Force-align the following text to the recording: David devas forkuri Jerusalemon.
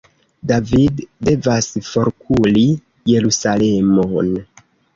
David 0.51 1.03
devas 1.29 1.69
forkuri 1.91 2.65
Jerusalemon. 3.15 4.37